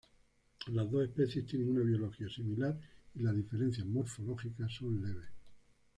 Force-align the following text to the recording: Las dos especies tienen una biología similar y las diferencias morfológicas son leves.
Las 0.73 0.89
dos 0.89 1.03
especies 1.03 1.45
tienen 1.45 1.69
una 1.69 1.83
biología 1.85 2.27
similar 2.27 2.75
y 3.13 3.19
las 3.19 3.35
diferencias 3.35 3.85
morfológicas 3.85 4.73
son 4.73 4.99
leves. 4.99 5.29